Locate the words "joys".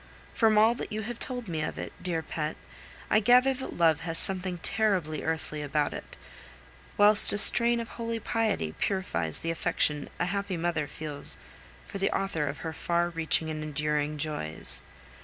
14.17-14.81